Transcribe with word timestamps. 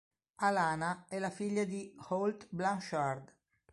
Alana 0.39 1.05
è 1.07 1.19
la 1.19 1.29
figlia 1.29 1.63
di 1.63 1.95
Holt 2.07 2.47
Blanchard. 2.49 3.35